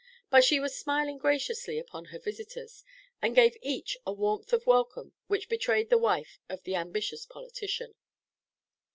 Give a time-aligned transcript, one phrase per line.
[0.31, 2.83] But she was smiling graciously upon her visitors,
[3.21, 7.93] and gave each a warmth of welcome which betrayed the wife of the ambitious politician.